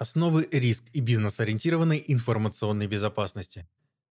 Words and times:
Основы 0.00 0.48
риск 0.50 0.84
и 0.94 1.00
бизнес-ориентированной 1.00 2.02
информационной 2.08 2.86
безопасности. 2.86 3.68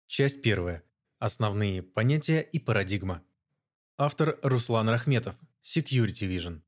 Часть 0.09 0.43
первая. 0.43 0.83
Основные 1.21 1.81
понятия 1.81 2.41
и 2.41 2.59
парадигма. 2.59 3.23
Автор 3.97 4.37
Руслан 4.43 4.89
Рахметов. 4.89 5.37
Security 5.63 6.27
Vision. 6.29 6.63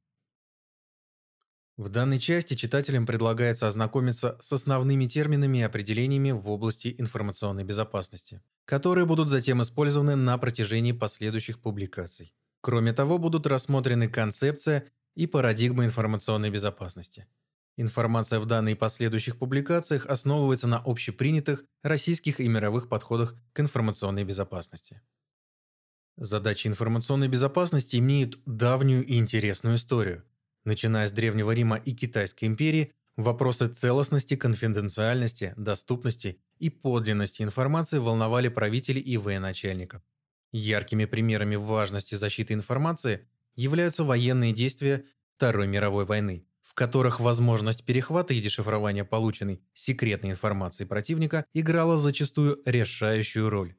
В 1.76 1.88
данной 1.88 2.20
части 2.20 2.54
читателям 2.54 3.06
предлагается 3.06 3.66
ознакомиться 3.66 4.36
с 4.38 4.52
основными 4.52 5.06
терминами 5.06 5.58
и 5.58 5.62
определениями 5.62 6.30
в 6.30 6.48
области 6.48 6.94
информационной 6.96 7.64
безопасности, 7.64 8.40
которые 8.66 9.04
будут 9.04 9.28
затем 9.28 9.60
использованы 9.62 10.14
на 10.14 10.38
протяжении 10.38 10.92
последующих 10.92 11.60
публикаций. 11.60 12.36
Кроме 12.60 12.92
того, 12.92 13.18
будут 13.18 13.48
рассмотрены 13.48 14.08
концепция 14.08 14.84
и 15.16 15.26
парадигма 15.26 15.86
информационной 15.86 16.50
безопасности– 16.50 17.26
Информация 17.80 18.40
в 18.40 18.46
данной 18.46 18.72
и 18.72 18.74
последующих 18.74 19.38
публикациях 19.38 20.04
основывается 20.06 20.66
на 20.66 20.82
общепринятых 20.84 21.64
российских 21.84 22.40
и 22.40 22.48
мировых 22.48 22.88
подходах 22.88 23.36
к 23.52 23.60
информационной 23.60 24.24
безопасности. 24.24 25.00
Задачи 26.16 26.66
информационной 26.66 27.28
безопасности 27.28 27.94
имеют 27.94 28.40
давнюю 28.46 29.06
и 29.06 29.16
интересную 29.16 29.76
историю. 29.76 30.24
Начиная 30.64 31.06
с 31.06 31.12
Древнего 31.12 31.52
Рима 31.52 31.76
и 31.76 31.94
Китайской 31.94 32.46
империи, 32.46 32.92
вопросы 33.16 33.68
целостности, 33.68 34.34
конфиденциальности, 34.34 35.54
доступности 35.56 36.40
и 36.58 36.70
подлинности 36.70 37.44
информации 37.44 37.98
волновали 37.98 38.48
правителей 38.48 39.02
и 39.02 39.16
военачальников. 39.16 40.02
Яркими 40.50 41.04
примерами 41.04 41.54
важности 41.54 42.16
защиты 42.16 42.54
информации 42.54 43.28
являются 43.54 44.02
военные 44.02 44.52
действия 44.52 45.04
Второй 45.36 45.68
мировой 45.68 46.06
войны, 46.06 46.47
в 46.68 46.74
которых 46.74 47.18
возможность 47.18 47.86
перехвата 47.86 48.34
и 48.34 48.42
дешифрования 48.42 49.02
полученной 49.02 49.62
секретной 49.72 50.32
информации 50.32 50.84
противника 50.84 51.46
играла 51.54 51.96
зачастую 51.96 52.60
решающую 52.66 53.48
роль. 53.48 53.74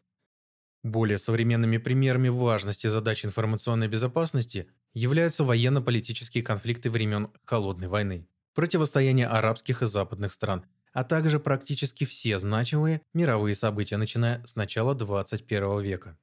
Более 0.81 1.19
современными 1.19 1.77
примерами 1.77 2.29
важности 2.29 2.87
задач 2.87 3.23
информационной 3.23 3.87
безопасности 3.87 4.71
являются 4.95 5.43
военно-политические 5.43 6.43
конфликты 6.43 6.89
времен 6.89 7.29
Холодной 7.45 7.89
войны, 7.89 8.27
противостояние 8.55 9.27
арабских 9.27 9.83
и 9.83 9.85
западных 9.85 10.33
стран, 10.33 10.65
а 10.91 11.03
также 11.03 11.39
практически 11.39 12.05
все 12.05 12.39
значимые 12.39 13.01
мировые 13.13 13.53
события, 13.53 13.97
начиная 13.97 14.43
с 14.47 14.55
начала 14.55 14.95
21 14.95 15.81
века. 15.81 16.17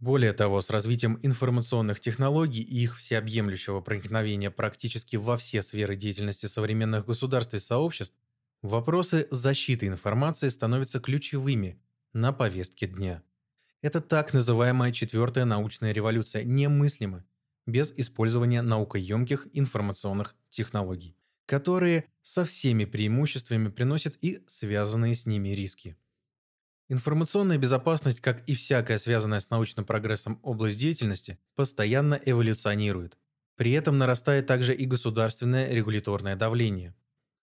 Более 0.00 0.32
того, 0.32 0.60
с 0.60 0.70
развитием 0.70 1.18
информационных 1.22 2.00
технологий 2.00 2.62
и 2.62 2.82
их 2.82 2.96
всеобъемлющего 2.98 3.80
проникновения 3.80 4.50
практически 4.50 5.16
во 5.16 5.36
все 5.36 5.62
сферы 5.62 5.96
деятельности 5.96 6.46
современных 6.46 7.06
государств 7.06 7.54
и 7.54 7.58
сообществ, 7.58 8.16
вопросы 8.62 9.26
защиты 9.30 9.86
информации 9.86 10.48
становятся 10.48 11.00
ключевыми 11.00 11.80
на 12.12 12.32
повестке 12.32 12.86
дня. 12.86 13.22
Это 13.82 14.00
так 14.00 14.32
называемая 14.34 14.92
четвертая 14.92 15.44
научная 15.44 15.92
революция 15.92 16.44
немыслима 16.44 17.24
без 17.66 17.92
использования 17.92 18.62
наукоемких 18.62 19.48
информационных 19.52 20.34
технологий, 20.50 21.16
которые 21.46 22.06
со 22.22 22.44
всеми 22.44 22.84
преимуществами 22.84 23.68
приносят 23.68 24.16
и 24.20 24.42
связанные 24.46 25.14
с 25.14 25.26
ними 25.26 25.50
риски. 25.50 25.96
Информационная 26.88 27.56
безопасность, 27.56 28.20
как 28.20 28.46
и 28.46 28.54
всякая 28.54 28.98
связанная 28.98 29.40
с 29.40 29.48
научным 29.48 29.86
прогрессом 29.86 30.38
область 30.42 30.78
деятельности, 30.78 31.38
постоянно 31.54 32.20
эволюционирует. 32.22 33.16
При 33.56 33.72
этом 33.72 33.96
нарастает 33.96 34.46
также 34.46 34.74
и 34.74 34.84
государственное 34.84 35.72
регуляторное 35.72 36.36
давление. 36.36 36.94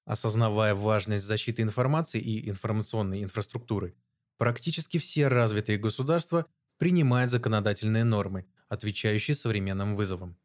Осознавая 0.06 0.76
важность 0.76 1.26
защиты 1.26 1.64
информации 1.64 2.22
и 2.22 2.50
информационной 2.50 3.24
инфраструктуры, 3.24 3.96
практически 4.38 5.00
все 5.00 5.28
развитые 5.28 5.80
государства 5.80 6.46
принимают 6.78 7.32
законодательные 7.32 8.04
нормы, 8.04 8.46
отвечающие 8.68 9.34
современным 9.34 9.96
вызовам. 9.96 10.38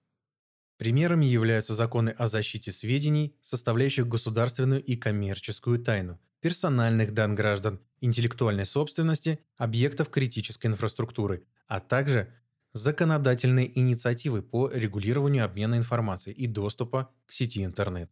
Примерами 0.78 1.24
являются 1.24 1.74
законы 1.74 2.10
о 2.10 2.26
защите 2.26 2.72
сведений, 2.72 3.36
составляющих 3.40 4.06
государственную 4.06 4.82
и 4.82 4.96
коммерческую 4.96 5.82
тайну, 5.82 6.20
персональных 6.40 7.12
данных 7.12 7.36
граждан, 7.38 7.80
интеллектуальной 8.00 8.66
собственности, 8.66 9.40
объектов 9.56 10.10
критической 10.10 10.70
инфраструктуры, 10.70 11.44
а 11.66 11.80
также 11.80 12.32
законодательные 12.72 13.78
инициативы 13.78 14.42
по 14.42 14.68
регулированию 14.68 15.44
обмена 15.44 15.76
информацией 15.76 16.36
и 16.36 16.46
доступа 16.46 17.10
к 17.26 17.32
сети 17.32 17.64
интернет. 17.64 18.10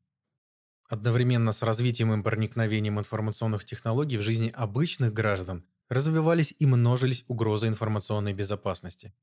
Одновременно 0.89 1.53
с 1.53 1.63
развитием 1.63 2.19
и 2.19 2.23
проникновением 2.23 2.99
информационных 2.99 3.65
технологий 3.65 4.19
в 4.19 4.23
жизни 4.23 4.53
обычных 4.55 5.13
граждан 5.13 5.65
развивались 5.89 6.55
и 6.59 6.67
множились 6.67 7.25
угрозы 7.29 7.69
информационной 7.69 8.33
безопасности. 8.33 9.15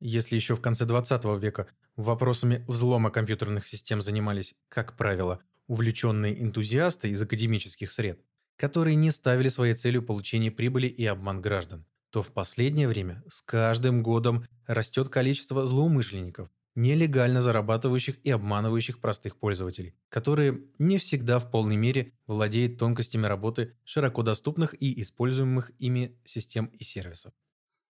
Если 0.00 0.36
еще 0.36 0.54
в 0.56 0.60
конце 0.60 0.84
20 0.84 1.24
века 1.40 1.68
вопросами 1.96 2.64
взлома 2.68 3.10
компьютерных 3.10 3.66
систем 3.66 4.02
занимались, 4.02 4.54
как 4.68 4.96
правило, 4.96 5.40
увлеченные 5.66 6.42
энтузиасты 6.42 7.10
из 7.10 7.22
академических 7.22 7.90
сред, 7.90 8.20
которые 8.56 8.96
не 8.96 9.10
ставили 9.10 9.48
своей 9.48 9.74
целью 9.74 10.02
получение 10.02 10.50
прибыли 10.50 10.86
и 10.86 11.04
обман 11.06 11.40
граждан, 11.40 11.86
то 12.10 12.22
в 12.22 12.32
последнее 12.32 12.88
время 12.88 13.22
с 13.28 13.42
каждым 13.42 14.02
годом 14.02 14.44
растет 14.66 15.08
количество 15.08 15.66
злоумышленников, 15.66 16.48
нелегально 16.74 17.40
зарабатывающих 17.40 18.18
и 18.24 18.30
обманывающих 18.30 19.00
простых 19.00 19.38
пользователей, 19.38 19.94
которые 20.08 20.64
не 20.78 20.98
всегда 20.98 21.38
в 21.38 21.50
полной 21.50 21.76
мере 21.76 22.12
владеют 22.26 22.78
тонкостями 22.78 23.26
работы 23.26 23.76
широко 23.84 24.22
доступных 24.22 24.80
и 24.80 25.00
используемых 25.00 25.70
ими 25.78 26.18
систем 26.24 26.66
и 26.66 26.84
сервисов. 26.84 27.32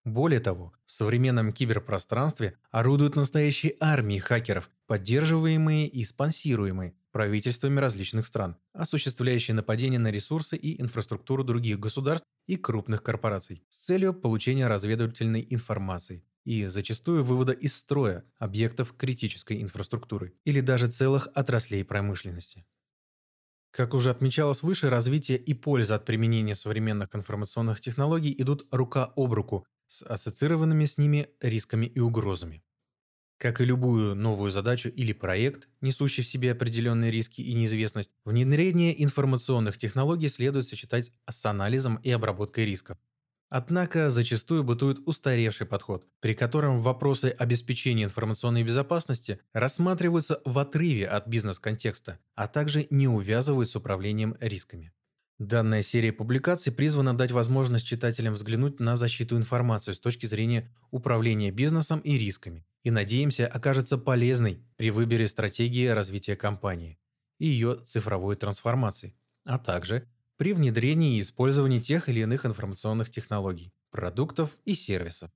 Более 0.05 0.41
того, 0.41 0.75
в 0.85 0.93
современном 0.93 1.51
киберпространстве 1.51 2.59
орудуют 2.71 3.17
настоящие 3.17 3.75
армии 3.81 4.19
хакеров, 4.19 4.69
поддерживаемые 4.87 5.89
и 5.89 6.05
спонсируемые 6.05 6.95
правительствами 7.15 7.79
различных 7.79 8.27
стран, 8.27 8.57
осуществляющие 8.73 9.55
нападения 9.55 10.01
на 10.01 10.11
ресурсы 10.11 10.57
и 10.57 10.83
инфраструктуру 10.83 11.45
других 11.45 11.79
государств 11.79 12.27
и 12.49 12.57
крупных 12.57 13.05
корпораций 13.05 13.63
с 13.69 13.85
целью 13.85 14.13
получения 14.13 14.67
разведывательной 14.67 15.47
информации 15.49 16.25
и 16.45 16.67
зачастую 16.67 17.23
вывода 17.23 17.53
из 17.53 17.77
строя 17.77 18.25
объектов 18.37 18.97
критической 18.97 19.63
инфраструктуры 19.63 20.35
или 20.45 20.61
даже 20.61 20.89
целых 20.89 21.29
отраслей 21.37 21.85
промышленности. 21.85 22.67
Как 23.71 23.95
уже 23.95 24.11
отмечалось 24.11 24.65
выше, 24.65 24.91
развитие 24.91 25.39
и 25.39 25.55
польза 25.55 25.95
от 25.95 26.05
применения 26.05 26.57
современных 26.57 27.15
информационных 27.15 27.81
технологий 27.81 28.35
идут 28.37 28.67
рука 28.73 29.13
об 29.15 29.33
руку 29.33 29.65
с 29.87 30.03
ассоциированными 30.03 30.85
с 30.85 30.99
ними 30.99 31.29
рисками 31.41 31.87
и 31.87 32.01
угрозами. 32.01 32.65
Как 33.45 33.61
и 33.61 33.67
любую 33.67 34.15
новую 34.15 34.51
задачу 34.51 34.89
или 34.89 35.13
проект, 35.13 35.69
несущий 35.83 36.23
в 36.23 36.27
себе 36.27 36.53
определенные 36.53 37.11
риски 37.11 37.43
и 37.43 37.53
неизвестность, 37.53 38.11
внедрение 38.25 39.05
информационных 39.05 39.77
технологий 39.77 40.31
следует 40.31 40.67
сочетать 40.67 41.13
с 41.31 41.45
анализом 41.45 41.97
и 41.97 42.11
обработкой 42.11 42.65
рисков. 42.65 42.97
Однако 43.51 44.09
зачастую 44.09 44.65
бытует 44.65 45.01
устаревший 45.07 45.67
подход, 45.67 46.07
при 46.21 46.33
котором 46.33 46.79
вопросы 46.79 47.37
обеспечения 47.39 48.05
информационной 48.05 48.63
безопасности 48.63 49.41
рассматриваются 49.53 50.41
в 50.47 50.59
отрыве 50.59 51.07
от 51.07 51.27
бизнес-контекста, 51.27 52.19
а 52.37 52.49
также 52.49 52.87
не 52.89 53.09
увязывают 53.09 53.69
с 53.69 53.77
управлением 53.77 54.39
рисками. 54.41 54.91
Данная 55.41 55.83
серия 55.83 56.13
публикаций 56.13 56.73
призвана 56.73 57.17
дать 57.17 57.33
возможность 57.33 57.87
читателям 57.87 58.35
взглянуть 58.35 58.79
на 58.79 58.95
защиту 58.95 59.37
информации 59.37 59.93
с 59.93 59.99
точки 59.99 60.27
зрения 60.27 60.71
управления 60.93 61.51
бизнесом 61.51 61.99
и 62.01 62.17
рисками, 62.17 62.65
и, 62.85 62.93
надеемся, 62.93 63.49
окажется 63.49 63.99
полезной 63.99 64.65
при 64.77 64.91
выборе 64.91 65.27
стратегии 65.27 65.89
развития 65.89 66.37
компании 66.37 67.01
и 67.41 67.47
ее 67.47 67.81
цифровой 67.85 68.37
трансформации, 68.37 69.17
а 69.45 69.59
также 69.59 70.09
при 70.37 70.53
внедрении 70.53 71.17
и 71.17 71.21
использовании 71.21 71.81
тех 71.81 72.09
или 72.09 72.21
иных 72.21 72.47
информационных 72.47 73.11
технологий, 73.11 73.73
продуктов 73.91 74.57
и 74.65 74.75
сервисов. 74.75 75.33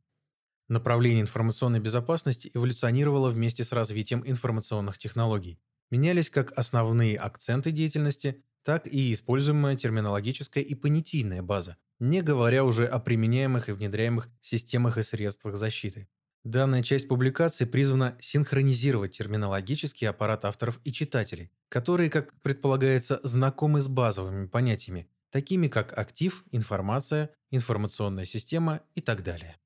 Направление 0.69 1.23
информационной 1.23 1.81
безопасности 1.81 2.51
эволюционировало 2.55 3.31
вместе 3.31 3.65
с 3.65 3.73
развитием 3.73 4.23
информационных 4.25 4.97
технологий. 4.97 5.59
Менялись 5.91 6.31
как 6.31 6.53
основные 6.53 7.17
акценты 7.17 7.73
деятельности, 7.73 8.45
так 8.69 8.87
и 8.87 9.15
используемая 9.15 9.77
терминологическая 9.77 10.63
и 10.63 10.75
понятийная 10.75 11.41
база, 11.41 11.79
не 12.01 12.21
говоря 12.21 12.65
уже 12.65 12.85
о 12.85 12.99
применяемых 12.99 13.71
и 13.71 13.73
внедряемых 13.73 14.29
системах 14.43 14.99
и 14.99 15.03
средствах 15.03 15.57
защиты. 15.57 16.07
Данная 16.45 16.83
часть 16.83 17.09
публикации 17.09 17.65
призвана 17.65 18.19
синхронизировать 18.21 19.17
терминологический 19.17 20.07
аппарат 20.07 20.45
авторов 20.45 20.81
и 20.85 20.93
читателей, 20.93 21.51
которые, 21.71 22.11
как 22.11 22.39
предполагается, 22.43 23.21
знакомы 23.23 23.81
с 23.81 23.89
базовыми 23.89 24.47
понятиями, 24.49 25.09
такими 25.31 25.69
как 25.69 25.99
актив, 25.99 26.45
информация, 26.51 27.31
информационная 27.51 28.27
система 28.27 28.83
и 28.95 29.01
так 29.01 29.23
далее. 29.23 29.57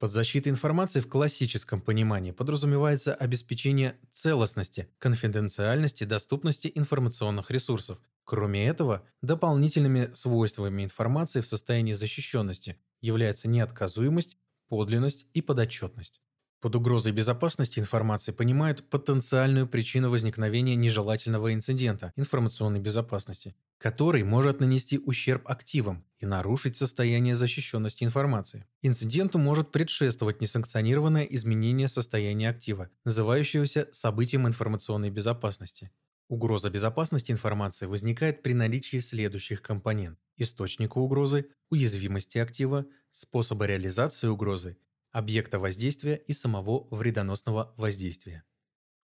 Под 0.00 0.10
защитой 0.10 0.48
информации 0.48 0.98
в 1.00 1.08
классическом 1.08 1.80
понимании 1.80 2.32
подразумевается 2.32 3.14
обеспечение 3.14 3.96
целостности, 4.10 4.88
конфиденциальности, 4.98 6.02
доступности 6.02 6.72
информационных 6.74 7.52
ресурсов, 7.52 8.00
Кроме 8.24 8.66
этого, 8.68 9.04
дополнительными 9.22 10.14
свойствами 10.14 10.84
информации 10.84 11.40
в 11.40 11.48
состоянии 11.48 11.94
защищенности 11.94 12.76
является 13.00 13.48
неотказуемость, 13.48 14.38
подлинность 14.68 15.26
и 15.34 15.42
подотчетность. 15.42 16.22
Под 16.60 16.76
угрозой 16.76 17.12
безопасности 17.12 17.78
информации 17.78 18.32
понимают 18.32 18.86
потенциальную 18.90 19.66
причину 19.66 20.10
возникновения 20.10 20.76
нежелательного 20.76 21.54
инцидента 21.54 22.12
информационной 22.16 22.80
безопасности, 22.80 23.56
который 23.78 24.24
может 24.24 24.60
нанести 24.60 24.98
ущерб 24.98 25.50
активам 25.50 26.04
и 26.18 26.26
нарушить 26.26 26.76
состояние 26.76 27.34
защищенности 27.34 28.04
информации. 28.04 28.66
Инциденту 28.82 29.38
может 29.38 29.72
предшествовать 29.72 30.42
несанкционированное 30.42 31.24
изменение 31.24 31.88
состояния 31.88 32.50
актива, 32.50 32.90
называющегося 33.06 33.88
событием 33.92 34.46
информационной 34.46 35.08
безопасности. 35.08 35.90
Угроза 36.28 36.68
безопасности 36.68 37.32
информации 37.32 37.86
возникает 37.86 38.42
при 38.42 38.52
наличии 38.52 38.98
следующих 38.98 39.62
компонентов: 39.62 40.22
источника 40.36 40.98
угрозы, 40.98 41.46
уязвимости 41.70 42.36
актива, 42.36 42.84
способа 43.10 43.64
реализации 43.64 44.26
угрозы 44.26 44.76
объекта 45.12 45.58
воздействия 45.58 46.16
и 46.16 46.32
самого 46.32 46.86
вредоносного 46.90 47.74
воздействия. 47.76 48.44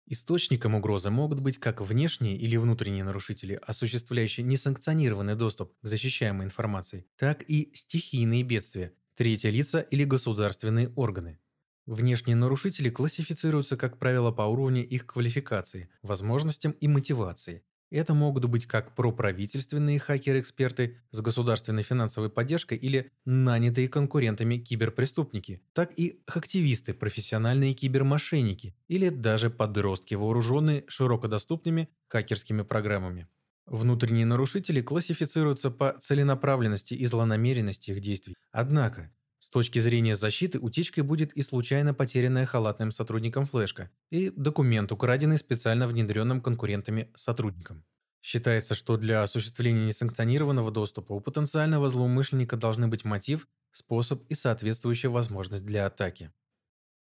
Источником 0.09 0.77
угрозы 0.77 1.11
могут 1.11 1.41
быть 1.41 1.59
как 1.59 1.81
внешние 1.81 2.37
или 2.37 2.57
внутренние 2.57 3.03
нарушители, 3.03 3.59
осуществляющие 3.61 4.47
несанкционированный 4.47 5.35
доступ 5.35 5.73
к 5.81 5.87
защищаемой 5.87 6.47
информации, 6.47 7.07
так 7.17 7.43
и 7.49 7.73
стихийные 7.75 8.45
бедствия, 8.45 8.95
третьи 9.17 9.49
лица 9.49 9.81
или 9.81 10.05
государственные 10.05 10.91
органы. 10.95 11.41
Внешние 11.87 12.37
нарушители 12.37 12.89
классифицируются, 12.89 13.77
как 13.77 13.99
правило, 13.99 14.31
по 14.31 14.43
уровню 14.43 14.87
их 14.87 15.07
квалификации, 15.07 15.89
возможностям 16.03 16.73
и 16.73 16.87
мотивации, 16.87 17.65
это 17.97 18.15
могут 18.15 18.45
быть 18.45 18.67
как 18.67 18.95
проправительственные 18.95 19.99
хакеры-эксперты 19.99 20.99
с 21.11 21.21
государственной 21.21 21.83
финансовой 21.83 22.31
поддержкой 22.31 22.79
или 22.79 23.11
нанятые 23.25 23.89
конкурентами 23.89 24.59
киберпреступники, 24.59 25.63
так 25.73 25.93
и 25.99 26.21
активисты, 26.27 26.95
профессиональные 26.95 27.75
кибермошенники 27.75 28.77
или 28.89 29.09
даже 29.09 29.51
подростки, 29.51 30.15
вооруженные 30.15 30.85
широкодоступными 30.89 31.89
хакерскими 32.09 32.63
программами. 32.63 33.29
Внутренние 33.67 34.27
нарушители 34.27 34.81
классифицируются 34.81 35.71
по 35.71 35.93
целенаправленности 35.99 36.95
и 36.95 37.05
злонамеренности 37.07 37.91
их 37.91 38.01
действий. 38.01 38.37
Однако, 38.53 39.13
с 39.47 39.49
точки 39.49 39.79
зрения 39.79 40.17
защиты, 40.17 40.59
утечкой 40.59 41.05
будет 41.05 41.33
и 41.35 41.41
случайно 41.41 41.95
потерянная 41.95 42.47
халатным 42.47 42.91
сотрудником 42.91 43.47
флешка, 43.47 43.93
и 44.11 44.33
документ, 44.35 44.91
украденный 44.91 45.39
специально 45.39 45.87
внедренным 45.87 46.41
конкурентами 46.41 47.13
сотрудником. 47.15 47.85
Считается, 48.21 48.75
что 48.75 48.97
для 48.97 49.23
осуществления 49.23 49.87
несанкционированного 49.87 50.73
доступа 50.73 51.13
у 51.13 51.21
потенциального 51.21 51.89
злоумышленника 51.89 52.57
должны 52.57 52.89
быть 52.89 53.05
мотив, 53.05 53.47
способ 53.71 54.25
и 54.29 54.35
соответствующая 54.35 55.11
возможность 55.11 55.65
для 55.65 55.87
атаки. 55.87 56.33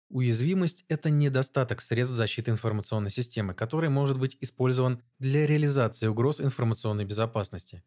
Уязвимость– 0.09 0.85
это 0.89 1.11
недостаток 1.11 1.81
средств 1.81 2.17
защиты 2.17 2.51
информационной 2.51 3.13
системы, 3.13 3.55
который 3.55 3.89
может 3.89 4.19
быть 4.19 4.37
использован 4.41 5.01
для 5.21 5.47
реализации 5.47 6.09
угроз 6.09 6.41
информационной 6.41 7.05
безопасности. 7.05 7.85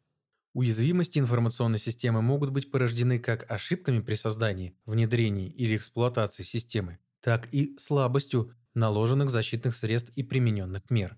Уязвимости 0.55 1.19
информационной 1.19 1.79
системы 1.79 2.21
могут 2.21 2.49
быть 2.49 2.71
порождены 2.71 3.19
как 3.19 3.51
ошибками 3.51 3.99
при 3.99 4.15
создании, 4.15 4.73
внедрении 4.85 5.49
или 5.49 5.75
эксплуатации 5.75 6.43
системы, 6.43 6.99
так 7.19 7.49
и 7.53 7.77
слабостью 7.77 8.53
наложенных 8.73 9.29
защитных 9.29 9.75
средств 9.75 10.13
и 10.15 10.23
примененных 10.23 10.89
мер. 10.89 11.17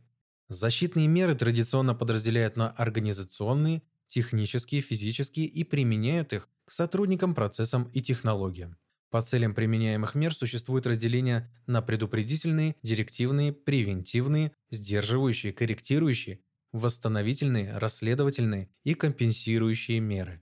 Защитные 0.50 1.08
меры 1.08 1.36
традиционно 1.36 1.94
подразделяют 1.94 2.58
на 2.58 2.72
организационные, 2.72 3.84
технические, 4.08 4.82
физические 4.82 5.46
и 5.46 5.64
применяют 5.64 6.34
их 6.34 6.50
к 6.66 6.72
сотрудникам, 6.72 7.36
процессам 7.36 7.92
и 7.94 8.02
технологиям. 8.02 8.76
По 9.12 9.22
целям 9.22 9.54
применяемых 9.54 10.16
мер 10.16 10.34
существует 10.34 10.88
разделение 10.88 11.54
на 11.68 11.84
предупредительные, 11.84 12.76
директивные, 12.82 13.54
превентивные, 13.54 14.54
сдерживающие, 14.72 15.54
корректирующие 15.54 16.40
восстановительные, 16.72 17.78
расследовательные 17.78 18.70
и 18.84 18.94
компенсирующие 18.94 20.00
меры. 20.00 20.42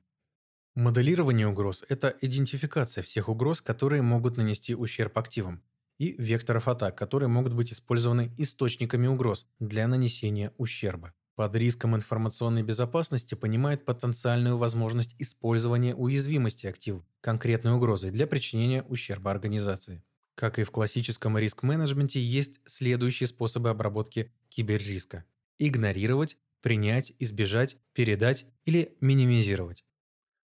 Моделирование 0.76 1.48
угроз– 1.48 1.86
это 1.90 2.14
идентификация 2.22 3.02
всех 3.02 3.30
угроз, 3.30 3.62
которые 3.62 4.02
могут 4.02 4.38
нанести 4.38 4.76
ущерб 4.76 5.18
активам, 5.18 5.64
и 5.98 6.16
векторов 6.18 6.68
атак, 6.68 6.98
которые 6.98 7.30
могут 7.30 7.54
быть 7.54 7.72
использованы 7.72 8.34
источниками 8.38 9.08
угроз 9.08 9.48
для 9.60 9.88
нанесения 9.88 10.52
ущерба. 10.58 11.14
Под 11.36 11.56
риском 11.56 11.96
информационной 11.96 12.64
безопасности 12.64 13.36
понимают 13.36 13.86
потенциальную 13.86 14.58
возможность 14.58 15.16
использования 15.20 15.96
уязвимости 15.96 16.66
активов, 16.66 17.06
конкретной 17.22 17.74
угрозы 17.74 18.12
для 18.12 18.28
причинения 18.28 18.84
ущерба 18.84 19.32
организации. 19.32 20.04
Как 20.36 20.60
и 20.60 20.64
в 20.64 20.72
классическом 20.72 21.38
риск-менеджменте, 21.38 22.22
есть 22.22 22.60
следующие 22.66 23.28
способы 23.28 23.70
обработки 23.70 24.34
киберриска 24.50 25.24
игнорировать, 25.60 26.38
принять, 26.62 27.14
избежать, 27.20 27.78
передать 27.94 28.46
или 28.66 28.96
минимизировать. 29.02 29.86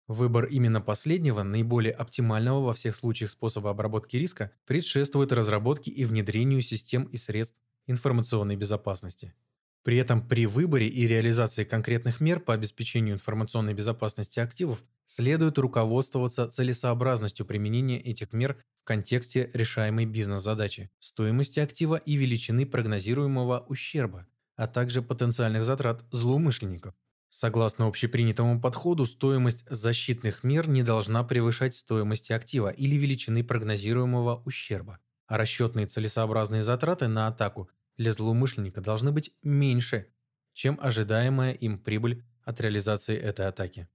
Выбор 0.07 0.47
именно 0.47 0.81
последнего, 0.81 1.43
наиболее 1.45 1.93
оптимального 1.93 2.65
во 2.65 2.75
всех 2.75 2.97
случаях 2.97 3.31
способа 3.31 3.71
обработки 3.71 4.17
риска, 4.17 4.51
предшествует 4.67 5.33
разработке 5.33 5.91
и 5.91 6.05
внедрению 6.05 6.63
систем 6.63 7.05
и 7.05 7.17
средств 7.17 7.57
информационной 7.87 8.57
безопасности. 8.57 9.35
При 9.83 9.97
этом 9.97 10.27
при 10.27 10.47
выборе 10.47 10.89
и 10.89 11.07
реализации 11.07 11.65
конкретных 11.65 12.21
мер 12.21 12.41
по 12.41 12.53
обеспечению 12.53 13.15
информационной 13.15 13.73
безопасности 13.73 14.39
активов 14.39 14.85
следует 15.07 15.59
руководствоваться 15.59 16.49
целесообразностью 16.49 17.47
применения 17.47 17.99
этих 17.99 18.33
мер 18.33 18.63
в 18.83 18.85
контексте 18.85 19.51
решаемой 19.55 20.05
бизнес-задачи, 20.05 20.91
стоимости 20.99 21.61
актива 21.61 21.97
и 21.97 22.17
величины 22.17 22.67
прогнозируемого 22.67 23.65
ущерба, 23.69 24.27
а 24.61 24.67
также 24.67 25.01
потенциальных 25.01 25.65
затрат 25.65 26.05
злоумышленников. 26.11 26.95
Согласно 27.31 27.87
общепринятому 27.87 28.61
подходу, 28.61 29.07
стоимость 29.07 29.65
защитных 29.71 30.45
мер 30.45 30.69
не 30.69 30.83
должна 30.83 31.25
превышать 31.25 31.75
стоимости 31.75 32.35
актива 32.35 32.69
или 32.69 32.97
величины 32.97 33.43
прогнозируемого 33.43 34.43
ущерба, 34.45 34.99
а 35.27 35.39
расчетные 35.39 35.87
целесообразные 35.87 36.63
затраты 36.63 37.09
на 37.09 37.27
атаку 37.27 37.71
для 37.97 38.13
злоумышленника 38.13 38.83
должны 38.83 39.13
быть 39.13 39.33
меньше, 39.43 40.09
чем 40.53 40.79
ожидаемая 40.83 41.55
им 41.55 41.79
прибыль 41.79 42.23
от 42.45 42.61
реализации 42.61 43.17
этой 43.17 43.47
атаки. 43.47 43.89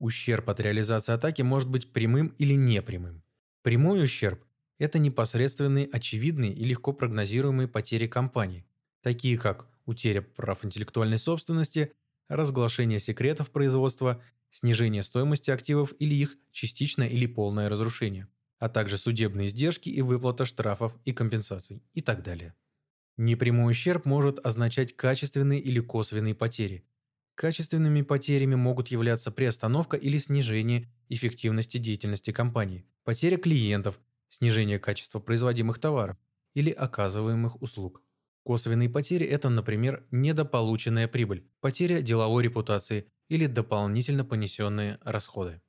Ущерб 0.00 0.50
от 0.50 0.58
реализации 0.58 1.12
атаки 1.12 1.42
может 1.42 1.68
быть 1.68 1.92
прямым 1.92 2.34
или 2.38 2.54
непрямым. 2.54 3.22
Прямой 3.62 4.02
ущерб– 4.02 4.44
это 4.78 4.98
непосредственные, 4.98 5.86
очевидные 5.86 6.52
и 6.52 6.64
легко 6.64 6.92
прогнозируемые 6.92 7.68
потери 7.68 8.08
компании, 8.08 8.66
такие 9.00 9.38
как 9.38 9.68
утеря 9.86 10.22
прав 10.22 10.64
интеллектуальной 10.64 11.18
собственности, 11.18 11.92
разглашение 12.28 13.00
секретов 13.00 13.50
производства, 13.50 14.22
снижение 14.50 15.02
стоимости 15.02 15.50
активов 15.50 15.92
или 15.98 16.14
их 16.14 16.36
частичное 16.52 17.08
или 17.08 17.26
полное 17.26 17.68
разрушение, 17.68 18.28
а 18.58 18.68
также 18.68 18.98
судебные 18.98 19.48
издержки 19.48 19.88
и 19.88 20.02
выплата 20.02 20.46
штрафов 20.46 20.96
и 21.04 21.12
компенсаций 21.12 21.82
и 21.94 22.00
так 22.02 22.22
далее. 22.22 22.54
Непрямой 23.16 23.70
ущерб 23.72 24.04
может 24.06 24.44
означать 24.44 24.96
качественные 24.96 25.60
или 25.60 25.80
косвенные 25.80 26.34
потери. 26.34 26.84
Качественными 27.34 28.02
потерями 28.02 28.54
могут 28.54 28.88
являться 28.88 29.30
приостановка 29.30 29.96
или 29.96 30.18
снижение 30.18 30.90
эффективности 31.08 31.78
деятельности 31.78 32.30
компании, 32.32 32.86
потеря 33.04 33.36
клиентов, 33.38 34.00
снижение 34.28 34.78
качества 34.78 35.20
производимых 35.20 35.78
товаров 35.78 36.18
или 36.54 36.70
оказываемых 36.70 37.60
услуг. 37.62 38.02
Косвенные 38.44 38.88
потери– 38.88 39.26
это, 39.28 39.48
например, 39.48 40.06
недополученная 40.12 41.08
прибыль, 41.08 41.48
потеря 41.60 42.02
деловой 42.02 42.44
репутации 42.44 43.10
или 43.28 43.46
дополнительно 43.46 44.24
понесенные 44.24 44.98
расходы. 45.02 45.60